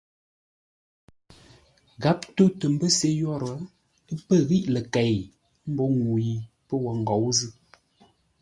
Gháp 2.01 2.19
tó 2.35 2.43
tə 2.59 2.65
mbə́ 2.73 2.91
se 2.97 3.07
yórə́, 3.19 3.57
ə́ 4.11 4.15
pə̂ 4.25 4.37
ghíʼ 4.47 4.67
ləkei 4.73 5.15
mbó 5.71 5.83
ŋuu 5.97 6.17
yi 6.25 6.35
pə́ 6.67 6.77
wo 6.83 6.91
ngǒu 7.01 7.27
zʉ́. 7.37 7.51